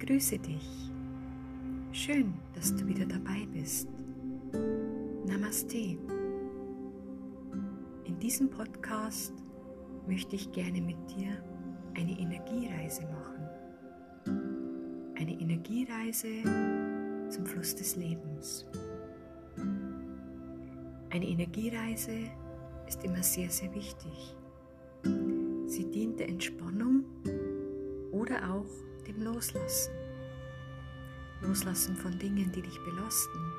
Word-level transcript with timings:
grüße 0.00 0.38
dich. 0.38 0.90
Schön, 1.92 2.32
dass 2.54 2.74
du 2.74 2.86
wieder 2.86 3.04
dabei 3.04 3.46
bist. 3.52 3.88
Namaste. 5.26 5.98
In 8.04 8.18
diesem 8.18 8.48
Podcast 8.48 9.34
möchte 10.06 10.36
ich 10.36 10.50
gerne 10.52 10.80
mit 10.80 10.96
dir 11.10 11.44
eine 11.94 12.18
Energiereise 12.18 13.02
machen. 13.02 13.46
Eine 15.16 15.38
Energiereise 15.38 16.42
zum 17.28 17.44
Fluss 17.44 17.74
des 17.74 17.96
Lebens. 17.96 18.66
Eine 21.10 21.28
Energiereise 21.28 22.30
ist 22.86 23.04
immer 23.04 23.22
sehr, 23.22 23.50
sehr 23.50 23.72
wichtig. 23.74 24.34
Sie 25.66 25.84
dient 25.90 26.18
der 26.18 26.28
Entspannung 26.28 27.04
oder 28.12 28.54
auch 28.54 28.89
dem 29.02 29.22
Loslassen. 29.22 29.92
Loslassen 31.42 31.96
von 31.96 32.18
Dingen, 32.18 32.52
die 32.52 32.62
dich 32.62 32.78
belasten 32.84 33.52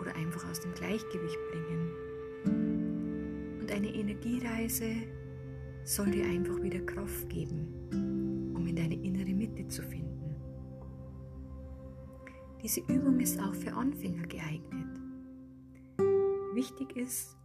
oder 0.00 0.14
einfach 0.14 0.48
aus 0.50 0.60
dem 0.60 0.74
Gleichgewicht 0.74 1.38
bringen. 1.50 1.90
Und 3.60 3.70
eine 3.70 3.88
Energiereise 3.88 4.94
soll 5.84 6.10
dir 6.10 6.24
einfach 6.24 6.60
wieder 6.62 6.80
Kraft 6.80 7.28
geben, 7.28 8.52
um 8.54 8.66
in 8.66 8.76
deine 8.76 8.94
innere 8.94 9.32
Mitte 9.32 9.66
zu 9.68 9.82
finden. 9.82 10.36
Diese 12.62 12.80
Übung 12.80 13.18
ist 13.20 13.40
auch 13.40 13.54
für 13.54 13.72
Anfänger 13.72 14.26
geeignet. 14.26 15.00
Wichtig 16.54 16.96
ist, 16.96 17.36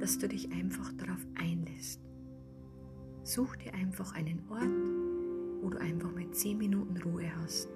dass 0.00 0.18
du 0.18 0.28
dich 0.28 0.50
einfach 0.52 0.92
darauf 0.94 1.24
einlässt. 1.34 2.00
Such 3.22 3.54
dir 3.56 3.74
einfach 3.74 4.14
einen 4.14 4.42
Ort, 4.48 4.99
wo 5.62 5.70
du 5.70 5.78
einfach 5.78 6.12
mal 6.12 6.30
10 6.30 6.58
Minuten 6.58 6.96
Ruhe 7.02 7.30
hast. 7.42 7.68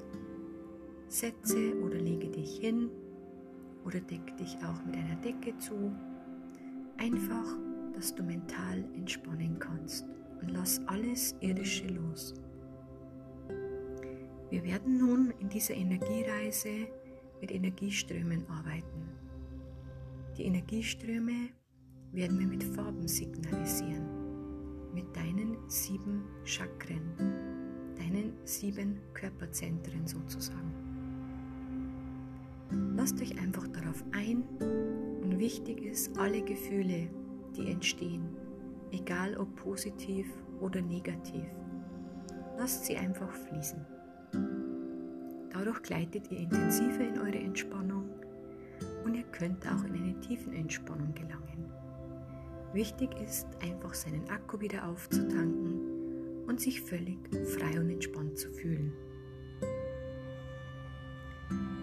Setze 1.08 1.78
oder 1.80 1.98
lege 1.98 2.28
dich 2.28 2.58
hin 2.58 2.90
oder 3.84 4.00
deck 4.00 4.36
dich 4.36 4.56
auch 4.64 4.84
mit 4.84 4.96
einer 4.96 5.16
Decke 5.16 5.56
zu. 5.58 5.92
Einfach, 6.96 7.56
dass 7.94 8.14
du 8.14 8.22
mental 8.22 8.84
entspannen 8.94 9.58
kannst 9.58 10.06
und 10.40 10.50
lass 10.50 10.80
alles 10.86 11.34
Irdische 11.40 11.86
los. 11.88 12.34
Wir 14.50 14.62
werden 14.64 14.98
nun 14.98 15.32
in 15.40 15.48
dieser 15.48 15.74
Energiereise 15.74 16.86
mit 17.40 17.50
Energieströmen 17.50 18.46
arbeiten. 18.48 19.08
Die 20.36 20.44
Energieströme 20.44 21.50
werden 22.12 22.38
wir 22.38 22.46
mit 22.46 22.64
Farben 22.64 23.06
signalisieren, 23.08 24.06
mit 24.94 25.14
deinen 25.16 25.56
sieben 25.68 26.24
Chakren, 26.44 27.53
deinen 27.98 28.32
sieben 28.44 29.00
Körperzentren 29.14 30.06
sozusagen. 30.06 30.72
Lasst 32.96 33.20
euch 33.20 33.38
einfach 33.40 33.66
darauf 33.68 34.02
ein 34.12 34.42
und 35.22 35.38
wichtig 35.38 35.84
ist, 35.84 36.18
alle 36.18 36.42
Gefühle, 36.42 37.08
die 37.56 37.70
entstehen, 37.70 38.24
egal 38.92 39.36
ob 39.36 39.54
positiv 39.56 40.26
oder 40.60 40.80
negativ, 40.80 41.44
lasst 42.58 42.86
sie 42.86 42.96
einfach 42.96 43.30
fließen. 43.30 43.84
Dadurch 45.52 45.82
gleitet 45.82 46.30
ihr 46.30 46.38
intensiver 46.38 47.06
in 47.06 47.18
eure 47.18 47.38
Entspannung 47.38 48.08
und 49.04 49.14
ihr 49.14 49.24
könnt 49.24 49.66
auch 49.66 49.84
in 49.84 49.94
eine 49.94 50.20
tiefen 50.20 50.52
Entspannung 50.52 51.14
gelangen. 51.14 51.70
Wichtig 52.72 53.10
ist 53.24 53.46
einfach 53.62 53.94
seinen 53.94 54.28
Akku 54.30 54.60
wieder 54.60 54.88
aufzutanken 54.88 55.93
und 56.46 56.60
sich 56.60 56.80
völlig 56.80 57.18
frei 57.56 57.78
und 57.80 57.90
entspannt 57.90 58.38
zu 58.38 58.50
fühlen. 58.50 58.92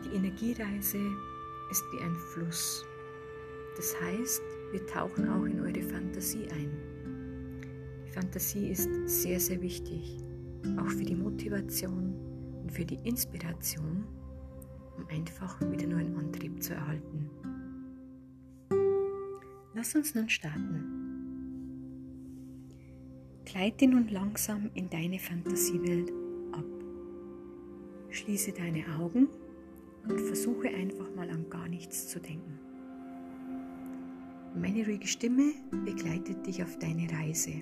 Die 0.05 0.15
Energiereise 0.15 0.99
ist 1.69 1.83
wie 1.91 2.03
ein 2.03 2.15
Fluss. 2.33 2.85
Das 3.77 3.95
heißt, 4.01 4.41
wir 4.71 4.85
tauchen 4.87 5.29
auch 5.29 5.45
in 5.45 5.59
eure 5.59 5.81
Fantasie 5.81 6.47
ein. 6.51 6.71
Die 8.05 8.11
Fantasie 8.11 8.69
ist 8.69 8.89
sehr, 9.05 9.39
sehr 9.39 9.61
wichtig, 9.61 10.17
auch 10.77 10.89
für 10.89 11.03
die 11.03 11.15
Motivation 11.15 12.13
und 12.61 12.71
für 12.71 12.85
die 12.85 12.99
Inspiration, 13.07 14.05
um 14.97 15.07
einfach 15.07 15.59
wieder 15.71 15.87
neuen 15.87 16.17
Antrieb 16.17 16.61
zu 16.61 16.73
erhalten. 16.73 17.29
Lass 19.73 19.95
uns 19.95 20.13
nun 20.13 20.29
starten. 20.29 21.00
Gleite 23.51 23.85
nun 23.85 24.07
langsam 24.07 24.71
in 24.75 24.89
deine 24.89 25.19
Fantasiewelt 25.19 26.09
ab. 26.53 26.63
Schließe 28.09 28.53
deine 28.53 28.85
Augen 28.97 29.27
und 30.07 30.21
versuche 30.21 30.69
einfach 30.69 31.13
mal 31.17 31.29
an 31.29 31.49
gar 31.49 31.67
nichts 31.67 32.07
zu 32.07 32.21
denken. 32.21 32.57
Meine 34.55 34.85
ruhige 34.85 35.05
Stimme 35.05 35.51
begleitet 35.83 36.47
dich 36.47 36.63
auf 36.63 36.79
deine 36.79 37.11
Reise. 37.11 37.61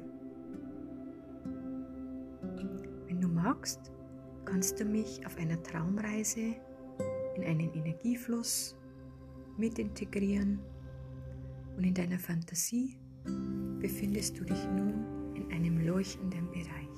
Wenn 3.07 3.19
du 3.19 3.27
magst, 3.27 3.91
kannst 4.45 4.79
du 4.79 4.85
mich 4.85 5.25
auf 5.25 5.37
einer 5.37 5.61
Traumreise 5.63 6.53
in 7.35 7.43
einen 7.43 7.73
Energiefluss 7.73 8.77
mit 9.57 9.79
integrieren 9.79 10.59
und 11.77 11.83
in 11.83 11.95
deiner 11.95 12.19
Fantasie 12.19 12.95
befindest 13.79 14.39
du 14.39 14.43
dich 14.43 14.67
nun 14.75 15.18
in 15.39 15.51
einem 15.51 15.85
leuchtenden 15.85 16.49
Bereich. 16.51 16.89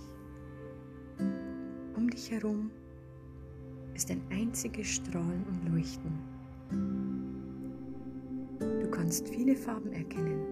Um 1.96 2.10
dich 2.10 2.32
herum 2.32 2.72
ist 3.94 4.10
ein 4.10 4.22
einziges 4.32 4.88
Strahlen 4.88 5.44
und 5.48 5.74
Leuchten. 5.74 6.20
Du 8.82 8.90
kannst 8.90 9.28
viele 9.30 9.56
Farben 9.56 9.92
erkennen. 9.92 10.46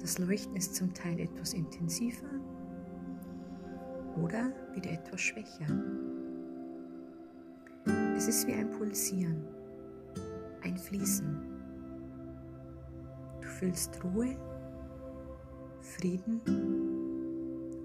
Das 0.00 0.18
Leuchten 0.18 0.56
ist 0.56 0.74
zum 0.74 0.94
Teil 0.94 1.20
etwas 1.20 1.52
intensiver 1.52 2.28
oder 4.22 4.52
wieder 4.74 4.92
etwas 4.92 5.20
schwächer. 5.20 5.66
Es 8.16 8.28
ist 8.28 8.46
wie 8.46 8.54
ein 8.54 8.70
Pulsieren, 8.70 9.44
ein 10.62 10.76
Fließen. 10.76 11.56
Du 13.40 13.48
fühlst 13.48 14.02
Ruhe, 14.04 14.36
Frieden 15.86 16.40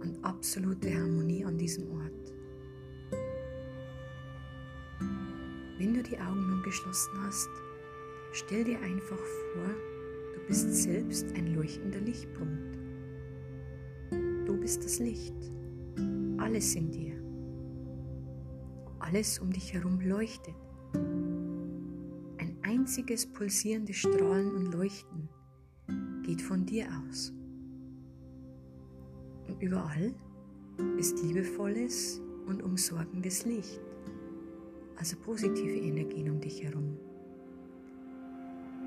und 0.01 0.17
absolute 0.23 0.93
Harmonie 0.93 1.45
an 1.45 1.57
diesem 1.57 1.89
Ort. 1.91 2.33
Wenn 5.77 5.93
du 5.93 6.03
die 6.03 6.19
Augen 6.19 6.49
nun 6.49 6.63
geschlossen 6.63 7.13
hast, 7.25 7.49
stell 8.33 8.63
dir 8.63 8.79
einfach 8.81 9.17
vor, 9.17 9.69
du 10.35 10.47
bist 10.47 10.73
selbst 10.73 11.25
ein 11.35 11.55
leuchtender 11.55 11.99
Lichtpunkt. 12.01 12.77
Du 14.45 14.59
bist 14.59 14.83
das 14.83 14.99
Licht 14.99 15.51
alles 16.41 16.75
in 16.75 16.91
dir. 16.91 17.15
Alles 18.99 19.39
um 19.39 19.51
dich 19.51 19.73
herum 19.73 19.99
leuchtet. 20.01 20.55
Ein 22.37 22.57
einziges 22.63 23.25
pulsierendes 23.31 23.97
Strahlen 23.97 24.51
und 24.55 24.73
Leuchten 24.73 25.29
geht 26.23 26.41
von 26.41 26.65
dir 26.65 26.87
aus. 27.07 27.33
Und 29.51 29.61
überall 29.61 30.13
ist 30.97 31.21
liebevolles 31.23 32.21
und 32.47 32.63
umsorgendes 32.63 33.45
Licht, 33.45 33.81
also 34.95 35.17
positive 35.17 35.77
Energien 35.77 36.29
um 36.29 36.39
dich 36.39 36.63
herum. 36.63 36.97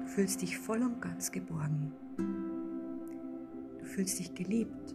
Du 0.01 0.07
fühlst 0.07 0.41
dich 0.41 0.57
voll 0.57 0.81
und 0.81 1.03
ganz 1.03 1.31
geborgen. 1.31 1.93
Du 3.79 3.85
fühlst 3.85 4.19
dich 4.19 4.35
geliebt 4.35 4.95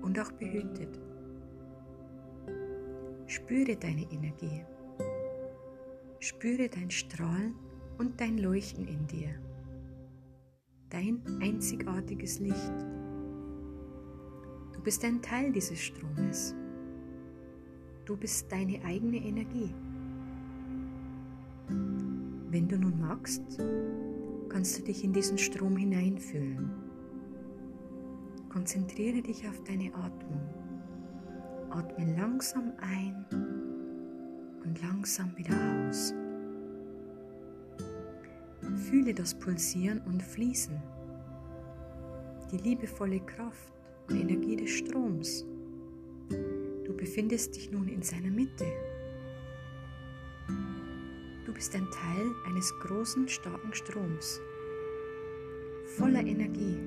und 0.00 0.18
auch 0.18 0.32
behütet. 0.32 0.98
Spüre 3.26 3.76
deine 3.76 4.10
Energie. 4.10 4.64
Spüre 6.18 6.70
dein 6.70 6.90
Strahlen 6.90 7.54
und 7.98 8.18
dein 8.22 8.38
Leuchten 8.38 8.88
in 8.88 9.06
dir. 9.06 9.34
Dein 10.88 11.20
einzigartiges 11.42 12.38
Licht. 12.38 12.95
Du 14.86 14.88
bist 14.92 15.04
ein 15.04 15.20
Teil 15.20 15.50
dieses 15.50 15.80
Stromes. 15.80 16.54
Du 18.04 18.16
bist 18.16 18.52
deine 18.52 18.80
eigene 18.84 19.16
Energie. 19.16 19.74
Wenn 21.66 22.68
du 22.68 22.78
nun 22.78 23.00
magst, 23.00 23.42
kannst 24.48 24.78
du 24.78 24.84
dich 24.84 25.02
in 25.02 25.12
diesen 25.12 25.38
Strom 25.38 25.76
hineinfühlen. 25.76 26.70
Konzentriere 28.48 29.22
dich 29.22 29.48
auf 29.48 29.60
deine 29.64 29.92
Atmung. 29.92 30.40
Atme 31.70 32.16
langsam 32.16 32.70
ein 32.80 33.26
und 34.62 34.80
langsam 34.82 35.36
wieder 35.36 35.56
aus. 35.88 36.14
Fühle 38.88 39.12
das 39.12 39.34
Pulsieren 39.34 40.00
und 40.02 40.22
Fließen, 40.22 40.80
die 42.52 42.58
liebevolle 42.58 43.18
Kraft 43.18 43.75
und 44.08 44.20
Energie 44.20 44.56
des 44.56 44.70
Stroms. 44.70 45.44
Du 46.84 46.94
befindest 46.96 47.56
dich 47.56 47.70
nun 47.70 47.88
in 47.88 48.02
seiner 48.02 48.30
Mitte. 48.30 48.66
Du 51.44 51.52
bist 51.52 51.74
ein 51.74 51.88
Teil 51.90 52.26
eines 52.46 52.72
großen, 52.80 53.28
starken 53.28 53.72
Stroms, 53.72 54.40
voller 55.96 56.24
Energie, 56.24 56.78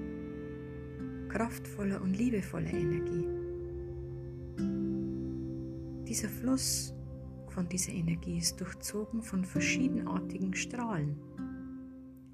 kraftvoller 1.29 2.01
und 2.01 2.13
liebevoller 2.13 2.73
Energie. 2.73 3.27
Dieser 6.07 6.29
Fluss 6.29 6.93
von 7.49 7.67
dieser 7.69 7.93
Energie 7.93 8.37
ist 8.37 8.59
durchzogen 8.59 9.21
von 9.21 9.43
verschiedenartigen 9.45 10.53
Strahlen, 10.53 11.19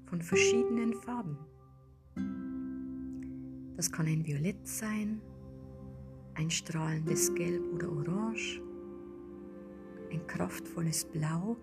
von 0.06 0.22
verschiedenen 0.22 0.94
Farben. 0.94 1.36
Das 3.76 3.92
kann 3.92 4.06
ein 4.06 4.24
Violett 4.24 4.66
sein, 4.66 5.20
ein 6.34 6.50
strahlendes 6.50 7.34
Gelb 7.34 7.62
oder 7.74 7.92
Orange, 7.92 8.62
ein 10.10 10.26
kraftvolles 10.26 11.04
Blau, 11.04 11.58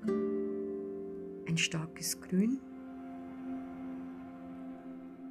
ein 1.47 1.57
starkes 1.57 2.21
Grün 2.21 2.59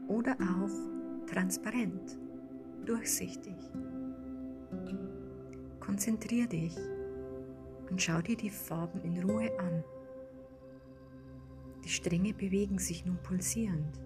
oder 0.08 0.36
auch 0.40 1.26
transparent, 1.32 2.18
durchsichtig. 2.84 3.54
Konzentrier 5.78 6.48
dich 6.48 6.76
und 7.90 8.02
schau 8.02 8.20
dir 8.22 8.36
die 8.36 8.50
Farben 8.50 9.02
in 9.02 9.22
Ruhe 9.22 9.56
an. 9.60 9.84
Die 11.84 11.88
Stränge 11.88 12.34
bewegen 12.34 12.78
sich 12.78 13.06
nun 13.06 13.18
pulsierend 13.22 14.00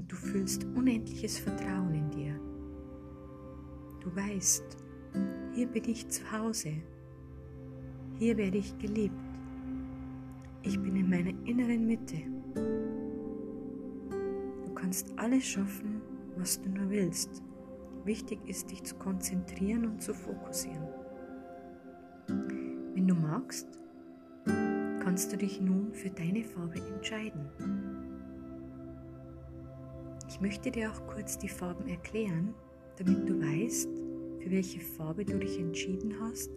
und 0.00 0.10
du 0.10 0.16
fühlst 0.16 0.64
unendliches 0.76 1.38
Vertrauen 1.38 1.94
in 1.94 2.10
dir. 2.10 2.40
Du 4.00 4.16
weißt, 4.16 4.64
hier 5.52 5.66
bin 5.66 5.84
ich 5.84 6.08
zu 6.08 6.22
Hause, 6.32 6.72
hier 8.18 8.38
werde 8.38 8.56
ich 8.56 8.78
geliebt, 8.78 9.14
ich 10.62 10.80
bin 10.80 10.96
in 10.96 11.10
meiner 11.10 11.34
inneren 11.46 11.86
Mitte. 11.86 12.16
Du 14.64 14.72
kannst 14.74 15.12
alles 15.18 15.44
schaffen, 15.44 16.00
was 16.36 16.62
du 16.62 16.70
nur 16.70 16.88
willst. 16.88 17.42
Wichtig 18.06 18.38
ist, 18.46 18.70
dich 18.70 18.82
zu 18.82 18.94
konzentrieren 18.94 19.84
und 19.84 20.00
zu 20.00 20.14
fokussieren. 20.14 20.88
Wenn 22.94 23.06
du 23.06 23.14
magst, 23.14 23.78
kannst 24.46 25.30
du 25.30 25.36
dich 25.36 25.60
nun 25.60 25.92
für 25.92 26.08
deine 26.08 26.42
Farbe 26.42 26.80
entscheiden. 26.94 27.50
Möchte 30.40 30.70
dir 30.70 30.90
auch 30.90 31.06
kurz 31.06 31.36
die 31.36 31.50
Farben 31.50 31.86
erklären, 31.86 32.54
damit 32.96 33.28
du 33.28 33.38
weißt, 33.38 33.90
für 34.40 34.50
welche 34.50 34.80
Farbe 34.80 35.22
du 35.22 35.38
dich 35.38 35.58
entschieden 35.58 36.14
hast 36.18 36.50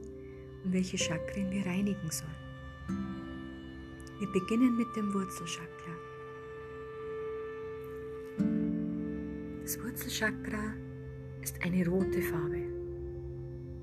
und 0.64 0.72
welche 0.72 0.98
Chakren 0.98 1.52
wir 1.52 1.66
reinigen 1.66 2.10
sollen. 2.10 2.32
Wir 4.20 4.32
beginnen 4.32 4.78
mit 4.78 4.88
dem 4.96 5.14
Wurzelchakra. 5.14 5.92
Das 9.64 9.78
Wurzelchakra 9.84 10.76
ist 11.42 11.62
eine 11.62 11.86
rote 11.86 12.22
Farbe. 12.22 12.64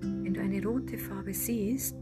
Wenn 0.00 0.32
du 0.32 0.41
eine 0.41 0.64
rote 0.64 0.97
Farbe 0.97 1.35
siehst, 1.35 1.97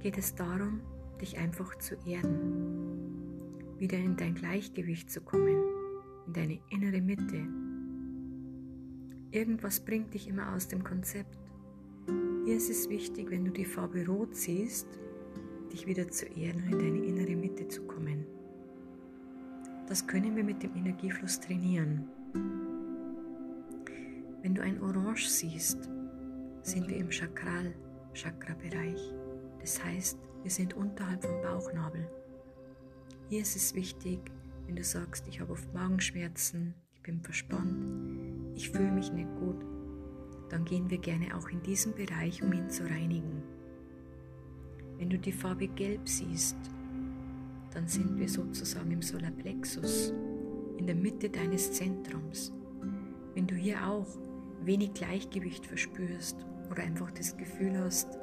geht 0.00 0.18
es 0.18 0.34
darum, 0.34 0.82
dich 1.22 1.38
einfach 1.38 1.78
zu 1.78 1.94
erden, 2.04 3.78
wieder 3.78 3.96
in 3.96 4.14
dein 4.14 4.34
Gleichgewicht 4.34 5.10
zu 5.10 5.22
kommen, 5.22 5.73
deine 6.32 6.58
innere 6.70 7.00
Mitte. 7.00 7.46
Irgendwas 9.30 9.80
bringt 9.80 10.14
dich 10.14 10.28
immer 10.28 10.54
aus 10.54 10.68
dem 10.68 10.82
Konzept. 10.82 11.38
Hier 12.44 12.56
ist 12.56 12.70
es 12.70 12.88
wichtig, 12.88 13.30
wenn 13.30 13.44
du 13.44 13.50
die 13.50 13.64
Farbe 13.64 14.06
Rot 14.06 14.36
siehst, 14.36 14.86
dich 15.72 15.86
wieder 15.86 16.08
zu 16.08 16.26
erden 16.26 16.62
und 16.64 16.72
in 16.72 16.78
deine 16.78 17.04
innere 17.04 17.36
Mitte 17.36 17.66
zu 17.68 17.82
kommen. 17.82 18.24
Das 19.88 20.06
können 20.06 20.36
wir 20.36 20.44
mit 20.44 20.62
dem 20.62 20.74
Energiefluss 20.76 21.40
trainieren. 21.40 22.08
Wenn 24.42 24.54
du 24.54 24.62
ein 24.62 24.80
Orange 24.80 25.28
siehst, 25.28 25.90
sind 26.62 26.88
wir 26.88 26.96
im 26.96 27.10
Chakral-Chakra-Bereich. 27.10 29.12
Das 29.60 29.82
heißt, 29.82 30.18
wir 30.42 30.50
sind 30.50 30.74
unterhalb 30.74 31.24
vom 31.24 31.40
Bauchnabel. 31.42 32.06
Hier 33.28 33.40
ist 33.40 33.56
es 33.56 33.74
wichtig, 33.74 34.20
wenn 34.66 34.76
du 34.76 34.84
sagst, 34.84 35.26
ich 35.28 35.40
habe 35.40 35.52
oft 35.52 35.72
Magenschmerzen, 35.74 36.74
ich 36.94 37.02
bin 37.02 37.20
verspannt, 37.20 38.56
ich 38.56 38.70
fühle 38.70 38.92
mich 38.92 39.12
nicht 39.12 39.28
gut, 39.38 39.64
dann 40.48 40.64
gehen 40.64 40.90
wir 40.90 40.98
gerne 40.98 41.36
auch 41.36 41.48
in 41.48 41.62
diesen 41.62 41.94
Bereich, 41.94 42.42
um 42.42 42.52
ihn 42.52 42.70
zu 42.70 42.84
reinigen. 42.84 43.42
Wenn 44.98 45.10
du 45.10 45.18
die 45.18 45.32
Farbe 45.32 45.68
Gelb 45.68 46.08
siehst, 46.08 46.56
dann 47.72 47.88
sind 47.88 48.16
wir 48.18 48.28
sozusagen 48.28 48.90
im 48.92 49.02
Solarplexus, 49.02 50.14
in 50.78 50.86
der 50.86 50.94
Mitte 50.94 51.28
deines 51.28 51.72
Zentrums. 51.72 52.52
Wenn 53.34 53.46
du 53.46 53.54
hier 53.54 53.84
auch 53.86 54.06
wenig 54.62 54.94
Gleichgewicht 54.94 55.66
verspürst 55.66 56.36
oder 56.70 56.84
einfach 56.84 57.10
das 57.10 57.36
Gefühl 57.36 57.76
hast, 57.78 58.18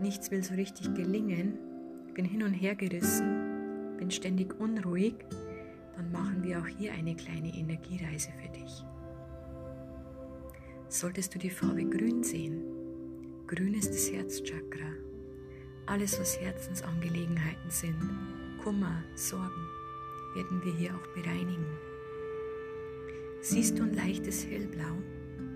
nichts 0.00 0.30
will 0.30 0.42
so 0.42 0.54
richtig 0.54 0.94
gelingen, 0.94 1.58
bin 2.14 2.24
hin 2.24 2.42
und 2.42 2.52
her 2.52 2.76
gerissen, 2.76 3.96
bin 3.98 4.10
ständig 4.10 4.58
unruhig, 4.60 5.14
dann 5.96 6.10
machen 6.10 6.42
wir 6.42 6.60
auch 6.60 6.66
hier 6.66 6.92
eine 6.92 7.14
kleine 7.14 7.54
Energiereise 7.54 8.30
für 8.40 8.48
dich. 8.48 8.84
Solltest 10.88 11.34
du 11.34 11.38
die 11.38 11.50
Farbe 11.50 11.84
Grün 11.84 12.22
sehen, 12.22 12.62
Grün 13.46 13.74
ist 13.74 13.90
das 13.90 14.10
Herzchakra. 14.10 14.92
Alles, 15.86 16.18
was 16.18 16.38
Herzensangelegenheiten 16.40 17.70
sind, 17.70 17.96
Kummer, 18.62 19.02
Sorgen, 19.14 19.68
werden 20.34 20.62
wir 20.64 20.72
hier 20.74 20.94
auch 20.94 21.06
bereinigen. 21.14 21.66
Siehst 23.40 23.78
du 23.78 23.82
ein 23.82 23.94
leichtes 23.94 24.46
Hellblau, 24.46 24.96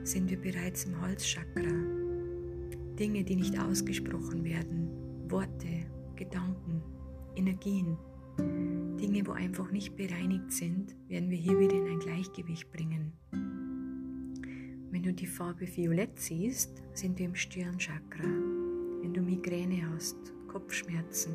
sind 0.03 0.29
wir 0.29 0.41
bereits 0.41 0.85
im 0.85 1.01
Holzchakra. 1.01 1.73
Dinge, 2.99 3.25
die 3.25 3.37
nicht 3.37 3.59
ausgesprochen 3.59 4.45
werden, 4.45 4.91
Worte, 5.29 5.87
Gedanken, 6.17 6.83
Energien, 7.37 7.97
Dinge, 8.97 9.27
wo 9.27 9.33
einfach 9.33 9.71
nicht 9.71 9.97
bereinigt 9.97 10.53
sind, 10.53 10.97
werden 11.09 11.31
wir 11.31 11.37
hier 11.37 11.59
wieder 11.59 11.77
in 11.77 11.87
ein 11.87 11.99
Gleichgewicht 11.99 12.71
bringen. 12.73 13.13
Wenn 14.91 15.03
du 15.03 15.13
die 15.13 15.27
Farbe 15.27 15.67
Violett 15.67 16.19
siehst, 16.19 16.83
sind 16.95 17.19
wir 17.19 17.27
im 17.27 17.35
Stirnchakra. 17.35 18.25
Wenn 19.03 19.13
du 19.13 19.21
Migräne 19.21 19.83
hast, 19.93 20.17
Kopfschmerzen, 20.49 21.35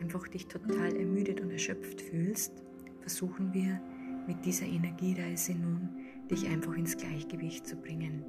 einfach 0.00 0.28
dich 0.28 0.46
total 0.46 0.94
ermüdet 0.96 1.40
und 1.40 1.50
erschöpft 1.50 2.00
fühlst, 2.00 2.62
versuchen 3.00 3.52
wir 3.52 3.80
mit 4.28 4.44
dieser 4.44 4.66
Energiereise 4.66 5.54
nun 5.54 5.88
dich 6.30 6.46
einfach 6.46 6.76
ins 6.76 6.96
Gleichgewicht 6.96 7.66
zu 7.66 7.76
bringen. 7.76 8.24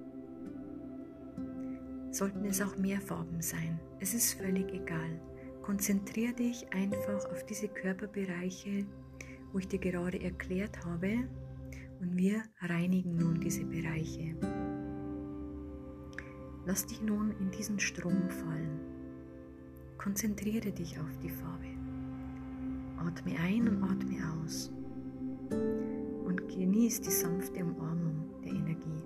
Sollten 2.12 2.46
es 2.46 2.62
auch 2.62 2.76
mehr 2.78 3.02
Farben 3.02 3.42
sein, 3.42 3.80
es 4.00 4.16
ist 4.16 4.34
völlig 4.34 4.74
egal. 4.74 5.22
Konzentriere 5.62 6.34
dich 6.34 6.72
einfach 6.74 7.26
auf 7.32 7.46
diese 7.46 7.68
Körperbereiche, 7.68 8.86
wo 9.52 9.60
ich 9.60 9.68
dir 9.68 9.80
gerade 9.80 10.22
erklärt 10.22 10.86
habe, 10.86 11.28
und 12.00 12.16
wir 12.16 12.44
reinigen 12.62 13.18
nun 13.18 13.42
diese 13.42 13.66
Bereiche. 13.66 14.36
Lass 16.66 16.86
dich 16.86 17.02
nun 17.02 17.32
in 17.40 17.52
diesen 17.52 17.80
Strom 17.80 18.30
fallen. 18.30 18.80
Konzentriere 19.98 20.72
dich 20.72 20.98
auf 21.00 21.18
die 21.22 21.30
Farbe. 21.30 21.68
Atme 22.98 23.38
ein 23.40 23.68
und 23.68 23.84
atme 23.84 24.18
aus 24.44 24.72
und 26.26 26.48
genieß 26.48 27.02
die 27.02 27.12
sanfte 27.12 27.64
Umarmung 27.64 28.30
der 28.44 28.52
Energie. 28.52 29.04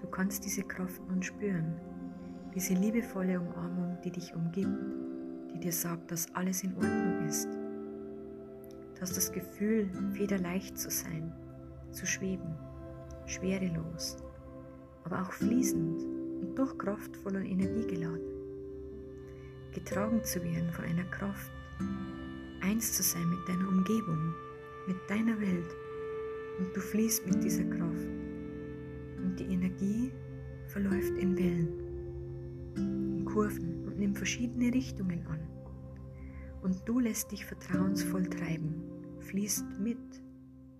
Du 0.00 0.08
kannst 0.08 0.44
diese 0.44 0.62
Kraft 0.62 1.06
nun 1.08 1.22
spüren, 1.22 1.74
diese 2.54 2.74
liebevolle 2.74 3.40
Umarmung, 3.40 3.98
die 4.04 4.10
dich 4.10 4.34
umgibt, 4.34 4.68
die 5.52 5.60
dir 5.60 5.72
sagt, 5.72 6.10
dass 6.10 6.32
alles 6.34 6.62
in 6.62 6.74
Ordnung 6.74 7.26
ist. 7.26 7.48
Du 8.94 9.00
hast 9.00 9.16
das 9.16 9.30
Gefühl, 9.30 9.88
federleicht 10.12 10.78
zu 10.78 10.90
sein, 10.90 11.32
zu 11.92 12.06
schweben, 12.06 12.56
schwerelos, 13.26 14.16
aber 15.04 15.22
auch 15.22 15.32
fließend 15.32 16.02
und 16.42 16.58
doch 16.58 16.76
kraftvoll 16.78 17.36
und 17.36 17.44
energiegeladen. 17.44 18.38
Getragen 19.72 20.24
zu 20.24 20.42
werden 20.42 20.70
von 20.72 20.84
einer 20.84 21.04
Kraft, 21.04 21.52
eins 22.60 22.92
zu 22.92 23.02
sein 23.02 23.28
mit 23.28 23.48
deiner 23.48 23.68
Umgebung, 23.68 24.34
mit 24.86 24.96
deiner 25.08 25.38
Welt 25.40 25.68
und 26.58 26.74
du 26.74 26.80
fließt 26.80 27.26
mit 27.26 27.42
dieser 27.44 27.64
Kraft 27.64 28.08
und 29.18 29.36
die 29.38 29.52
Energie 29.52 30.10
verläuft 30.66 31.16
in 31.18 31.36
Wellen, 31.36 31.87
Kurven 33.38 33.84
und 33.86 34.00
nimmt 34.00 34.18
verschiedene 34.18 34.74
Richtungen 34.74 35.24
an. 35.28 35.38
Und 36.60 36.82
du 36.88 36.98
lässt 36.98 37.30
dich 37.30 37.44
vertrauensvoll 37.44 38.28
treiben, 38.28 38.82
fließt 39.20 39.78
mit. 39.78 39.96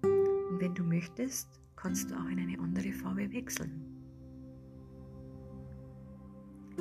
Und 0.03 0.59
wenn 0.59 0.75
du 0.75 0.83
möchtest, 0.83 1.61
kannst 1.77 2.11
du 2.11 2.17
auch 2.17 2.29
in 2.29 2.41
eine 2.41 2.59
andere 2.59 2.91
Farbe 2.91 3.33
wechseln. 3.33 3.81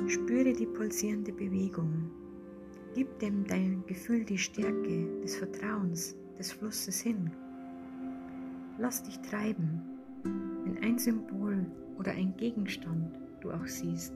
Spüre 0.08 0.52
die 0.52 0.66
pulsierende 0.66 1.32
Bewegung. 1.32 2.10
Gib 2.96 3.16
dem 3.20 3.44
dein 3.46 3.86
Gefühl 3.86 4.24
die 4.24 4.38
Stärke 4.38 5.20
des 5.22 5.36
Vertrauens, 5.36 6.16
des 6.36 6.50
Flusses 6.50 7.00
hin. 7.00 7.30
Lass 8.78 9.04
dich 9.04 9.20
treiben, 9.20 9.80
wenn 10.64 10.82
ein 10.82 10.98
Symbol 10.98 11.64
oder 12.00 12.10
ein 12.10 12.36
Gegenstand 12.36 13.16
du 13.40 13.52
auch 13.52 13.66
siehst. 13.66 14.12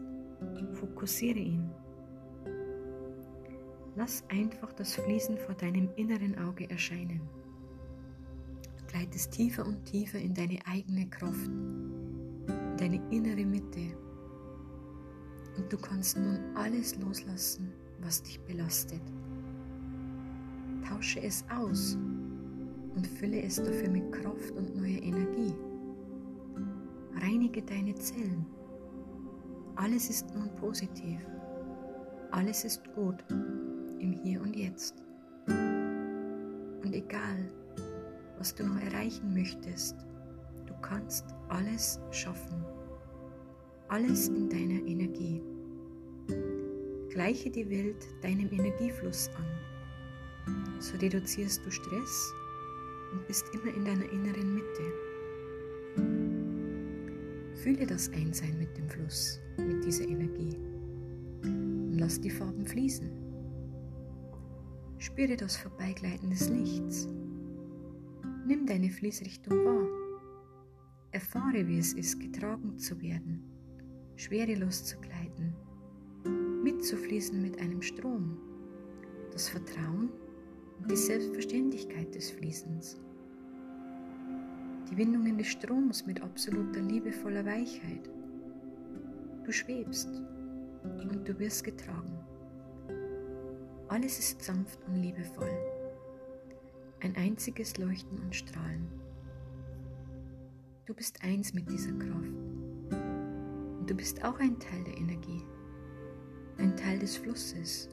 Fokussiere 0.75 1.38
ihn. 1.38 1.70
Lass 3.94 4.25
einfach 4.28 4.72
das 4.72 4.94
Fließen 4.94 5.37
vor 5.37 5.54
deinem 5.54 5.90
inneren 5.96 6.38
Auge 6.38 6.68
erscheinen. 6.70 7.20
Du 8.78 8.84
gleitest 8.87 9.32
tiefer 9.32 9.66
und 9.66 9.84
tiefer 9.84 10.18
in 10.18 10.34
deine 10.34 10.58
eigene 10.66 11.08
Kraft, 11.08 11.46
in 11.46 12.76
deine 12.78 13.02
innere 13.11 13.44
Mitte. 13.44 13.96
Und 15.56 15.70
du 15.70 15.76
kannst 15.76 16.16
nun 16.16 16.38
alles 16.54 16.96
loslassen, 16.96 17.70
was 18.00 18.22
dich 18.22 18.40
belastet. 18.40 19.02
Tausche 20.88 21.22
es 21.22 21.44
aus 21.50 21.99
und 22.94 23.06
fülle 23.06 23.42
es 23.42 23.56
dafür 23.56 23.90
mit 23.90 24.11
Kraft 24.11 24.52
und 24.56 24.75
neuer 24.75 25.02
Energie. 25.02 25.54
Reinige 27.14 27.62
deine 27.62 27.94
Zellen. 27.94 28.46
Alles 29.76 30.11
ist 30.11 30.35
nun 30.35 30.49
positiv. 30.57 31.21
Alles 32.31 32.64
ist 32.64 32.83
gut 32.95 33.25
im 33.99 34.12
Hier 34.12 34.41
und 34.41 34.55
Jetzt. 34.55 35.02
Und 35.47 36.93
egal, 36.93 37.49
was 38.38 38.55
du 38.55 38.64
noch 38.64 38.81
erreichen 38.81 39.33
möchtest, 39.35 39.97
du 40.67 40.75
kannst 40.83 41.26
alles 41.49 42.00
schaffen. 42.11 42.64
Alles 43.88 44.29
in 44.29 44.49
deiner 44.49 44.87
Energie. 44.87 45.43
Gleiche 47.11 47.50
die 47.50 47.69
Welt 47.69 48.07
deinem 48.23 48.50
Energiefluss 48.50 49.31
an. 49.37 50.81
So 50.81 50.97
reduzierst 50.99 51.64
du 51.64 51.71
Stress 51.71 52.33
und 53.12 53.26
bist 53.26 53.45
immer 53.55 53.75
in 53.75 53.85
deiner 53.85 54.11
inneren 54.11 54.55
Mitte. 54.55 56.22
Fühle 57.62 57.87
das 57.87 58.11
Einsein 58.12 58.59
mit 58.59 58.76
dem 58.76 58.88
Fluss, 58.88 59.40
mit 59.57 59.85
dieser 59.85 60.09
Energie 60.09 60.59
und 61.45 61.97
lass 61.97 62.21
die 62.21 62.28
Farben 62.28 62.66
fließen. 62.66 63.09
Spüre 64.99 65.37
das 65.37 65.57
Vorbeigleiten 65.59 66.31
des 66.31 66.49
Lichts. 66.49 67.07
Nimm 68.49 68.66
deine 68.66 68.90
Fließrichtung 68.90 69.64
wahr. 69.64 69.87
Erfahre, 71.12 71.69
wie 71.69 71.78
es 71.78 71.92
ist, 71.92 72.19
getragen 72.19 72.78
zu 72.78 73.00
werden, 73.00 73.45
schwerelos 74.16 74.85
zu 74.85 74.97
gleiten, 74.99 75.54
mitzufließen 76.64 77.40
mit 77.40 77.61
einem 77.61 77.81
Strom, 77.81 78.38
das 79.31 79.49
Vertrauen 79.49 80.11
und 80.81 80.90
die 80.90 80.97
Selbstverständlichkeit 80.97 82.12
des 82.12 82.28
Fließens. 82.33 83.00
Die 84.92 84.99
Windungen 84.99 85.38
des 85.38 85.46
Stroms 85.46 86.04
mit 86.04 86.20
absoluter 86.20 86.82
liebevoller 86.82 87.46
Weichheit. 87.46 88.11
Du 89.42 89.50
schwebst 89.50 90.11
und 90.82 91.26
du 91.26 91.38
wirst 91.38 91.64
getragen. 91.64 92.12
Alles 93.88 94.18
ist 94.18 94.42
sanft 94.42 94.78
und 94.87 94.96
liebevoll. 94.96 95.49
Ein 97.00 97.16
einziges 97.16 97.78
Leuchten 97.78 98.18
und 98.18 98.37
Strahlen. 98.37 98.87
Du 100.84 100.92
bist 100.92 101.25
eins 101.25 101.54
mit 101.54 101.70
dieser 101.70 101.92
Kraft. 101.92 102.34
Und 103.78 103.87
du 103.88 103.94
bist 103.94 104.22
auch 104.22 104.38
ein 104.40 104.58
Teil 104.58 104.84
der 104.84 104.99
Energie, 104.99 105.42
ein 106.58 106.76
Teil 106.76 106.99
des 106.99 107.16
Flusses. 107.16 107.88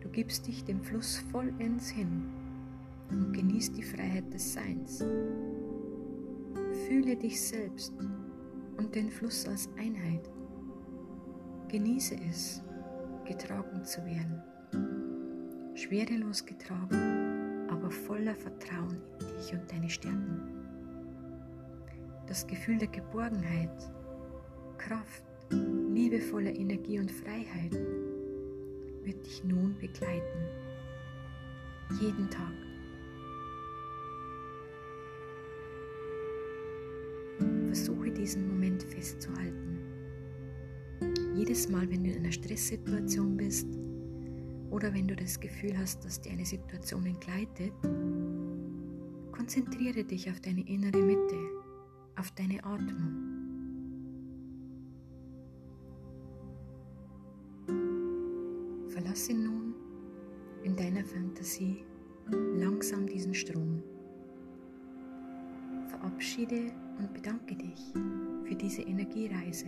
Du 0.00 0.08
gibst 0.08 0.46
dich 0.46 0.64
dem 0.64 0.82
Fluss 0.82 1.18
vollends 1.30 1.90
hin 1.90 2.30
und 3.10 3.34
genießt 3.34 3.76
die 3.76 3.82
Freiheit 3.82 4.32
des 4.32 4.54
Seins. 4.54 5.04
Fühle 6.86 7.16
dich 7.16 7.40
selbst 7.40 7.92
und 8.76 8.94
den 8.94 9.10
Fluss 9.10 9.46
als 9.46 9.68
Einheit. 9.78 10.30
Genieße 11.68 12.16
es, 12.28 12.62
getragen 13.24 13.84
zu 13.84 14.04
werden 14.04 14.42
schwerelos 15.74 16.44
getragen, 16.44 17.68
aber 17.68 17.90
voller 17.90 18.34
Vertrauen 18.34 19.00
in 19.20 19.26
dich 19.36 19.52
und 19.52 19.70
deine 19.70 19.90
Stärken. 19.90 20.40
Das 22.26 22.46
Gefühl 22.46 22.78
der 22.78 22.88
Geborgenheit, 22.88 23.90
Kraft, 24.78 25.24
liebevoller 25.50 26.54
Energie 26.54 26.98
und 26.98 27.10
Freiheit 27.10 27.72
wird 29.02 29.26
dich 29.26 29.44
nun 29.44 29.76
begleiten. 29.78 30.46
Jeden 32.00 32.30
Tag. 32.30 32.71
Versuche 37.82 38.12
diesen 38.12 38.46
Moment 38.46 38.80
festzuhalten. 38.84 39.76
Jedes 41.34 41.68
Mal, 41.68 41.90
wenn 41.90 42.04
du 42.04 42.10
in 42.10 42.18
einer 42.18 42.30
Stresssituation 42.30 43.36
bist, 43.36 43.66
oder 44.70 44.94
wenn 44.94 45.08
du 45.08 45.16
das 45.16 45.40
Gefühl 45.40 45.76
hast, 45.76 46.04
dass 46.04 46.20
dir 46.20 46.30
eine 46.30 46.46
Situation 46.46 47.04
entgleitet, 47.06 47.72
konzentriere 49.32 50.04
dich 50.04 50.30
auf 50.30 50.38
deine 50.38 50.60
innere 50.68 51.02
Mitte, 51.02 51.34
auf 52.14 52.30
deine 52.36 52.62
Atmung. 52.62 53.16
Verlasse 58.90 59.34
nun 59.34 59.74
in 60.62 60.76
deiner 60.76 61.04
Fantasie 61.04 61.84
langsam 62.30 63.08
diesen 63.08 63.34
Strom. 63.34 63.82
Verabschiede 65.88 66.70
und 66.98 67.12
bedanke 67.12 67.54
dich 67.54 67.92
für 68.44 68.54
diese 68.54 68.82
Energiereise. 68.82 69.66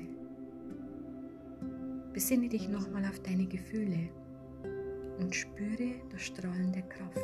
Besinne 2.13 2.49
dich 2.49 2.69
nochmal 2.69 3.05
auf 3.07 3.21
deine 3.21 3.47
Gefühle 3.47 4.09
und 5.19 5.35
spüre 5.35 5.95
das 6.11 6.23
Strahlen 6.23 6.73
der 6.73 6.83
Kraft, 6.83 7.21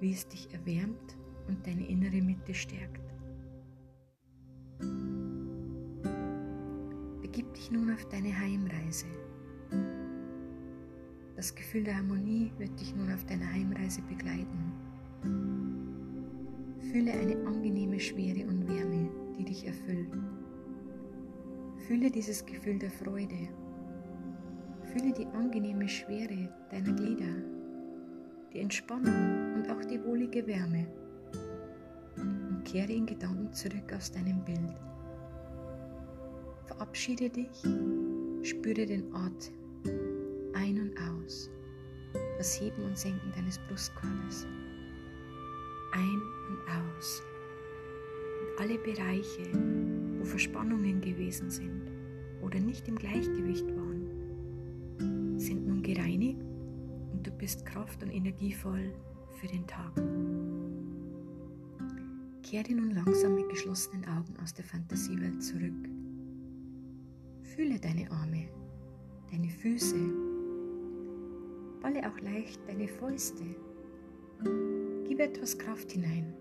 wie 0.00 0.12
es 0.12 0.26
dich 0.28 0.48
erwärmt 0.52 1.16
und 1.48 1.66
deine 1.66 1.86
innere 1.86 2.22
Mitte 2.22 2.54
stärkt. 2.54 3.00
Begib 7.20 7.52
dich 7.54 7.70
nun 7.70 7.92
auf 7.92 8.04
deine 8.08 8.38
Heimreise. 8.38 9.06
Das 11.36 11.54
Gefühl 11.54 11.84
der 11.84 11.96
Harmonie 11.96 12.52
wird 12.58 12.78
dich 12.78 12.94
nun 12.94 13.12
auf 13.12 13.24
deiner 13.24 13.50
Heimreise 13.52 14.02
begleiten. 14.02 14.72
Fühle 16.92 17.12
eine 17.12 17.36
angenehme 17.46 17.98
Schwere 17.98 18.46
und 18.46 18.68
Wärme, 18.68 19.08
die 19.38 19.44
dich 19.44 19.66
erfüllt. 19.66 20.12
Fühle 21.88 22.10
dieses 22.10 22.44
Gefühl 22.44 22.78
der 22.78 22.90
Freude 22.90 23.48
Fühle 24.92 25.12
die 25.14 25.26
angenehme 25.28 25.88
Schwere 25.88 26.50
deiner 26.70 26.92
Glieder, 26.92 27.34
die 28.52 28.60
Entspannung 28.60 29.54
und 29.54 29.70
auch 29.70 29.82
die 29.86 30.02
wohlige 30.04 30.46
Wärme 30.46 30.86
und 32.18 32.62
kehre 32.66 32.92
in 32.92 33.06
Gedanken 33.06 33.50
zurück 33.54 33.90
aus 33.96 34.12
deinem 34.12 34.44
Bild. 34.44 34.76
Verabschiede 36.66 37.30
dich, 37.30 37.62
spüre 38.42 38.84
den 38.84 39.14
Atem 39.14 39.54
ein 40.52 40.78
und 40.78 40.94
aus, 40.98 41.50
das 42.36 42.60
Heben 42.60 42.84
und 42.84 42.98
Senken 42.98 43.32
deines 43.34 43.58
Brustkorbes. 43.60 44.46
Ein 45.92 46.22
und 46.48 46.58
aus. 46.68 47.22
Und 48.40 48.60
alle 48.60 48.78
Bereiche, 48.78 49.52
wo 50.18 50.24
Verspannungen 50.24 51.00
gewesen 51.00 51.50
sind 51.50 51.90
oder 52.40 52.58
nicht 52.58 52.88
im 52.88 52.96
Gleichgewicht 52.96 53.66
waren, 53.76 55.38
sind 55.38 55.66
nun 55.66 55.82
gereinigt 55.82 56.40
und 57.12 57.26
du 57.26 57.30
bist 57.32 57.66
kraft- 57.66 58.02
und 58.02 58.10
energievoll 58.10 58.92
für 59.40 59.46
den 59.46 59.66
Tag. 59.66 59.92
Kehre 62.42 62.74
nun 62.74 62.90
langsam 62.90 63.34
mit 63.34 63.48
geschlossenen 63.48 64.04
Augen 64.06 64.34
aus 64.42 64.52
der 64.54 64.64
Fantasiewelt 64.64 65.42
zurück. 65.42 65.88
Fühle 67.42 67.78
deine 67.78 68.10
Arme, 68.10 68.48
deine 69.30 69.48
Füße, 69.48 69.96
balle 71.80 72.08
auch 72.08 72.18
leicht 72.20 72.60
deine 72.66 72.88
Fäuste. 72.88 73.44
Gib 75.12 75.20
etwas 75.20 75.58
Kraft 75.58 75.92
hinein 75.92 76.32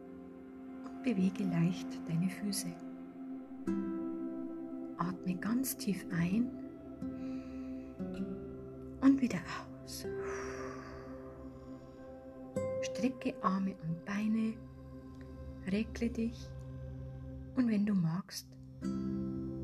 und 0.85 1.03
bewege 1.03 1.43
leicht 1.43 1.87
deine 2.07 2.29
Füße. 2.29 2.67
Atme 4.97 5.35
ganz 5.41 5.75
tief 5.75 6.05
ein 6.09 6.49
und 9.01 9.21
wieder 9.21 9.39
aus. 9.83 10.07
Strecke 12.81 13.33
Arme 13.41 13.75
und 13.83 14.05
Beine, 14.05 14.53
regle 15.69 16.09
dich 16.09 16.49
und 17.57 17.69
wenn 17.69 17.85
du 17.85 17.93
magst, 17.93 18.47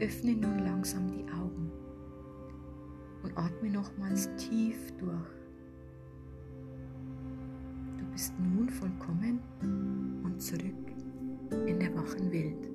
öffne 0.01 0.35
nun 0.35 0.59
langsam 0.65 1.09
die 1.09 1.23
Augen. 1.31 1.71
atme 3.35 3.69
nochmals 3.69 4.27
tief 4.35 4.91
durch. 4.97 5.46
Bist 8.17 8.33
nun 8.39 8.67
vollkommen 8.67 9.39
und 10.23 10.41
zurück 10.41 10.91
in 11.67 11.79
der 11.79 11.93
wachen 11.93 12.31
Welt. 12.31 12.67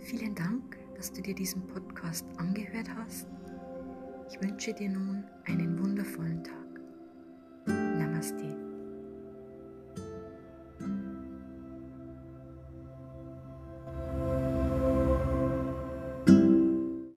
Vielen 0.00 0.34
Dank, 0.34 0.76
dass 0.96 1.12
du 1.12 1.22
dir 1.22 1.36
diesen 1.36 1.64
Podcast 1.68 2.26
angehört 2.38 2.88
hast. 2.96 3.28
Ich 4.28 4.42
wünsche 4.42 4.74
dir 4.74 4.90
nun 4.90 5.22
einen 5.44 5.78
wundervollen 5.78 6.42
Tag. 6.42 6.61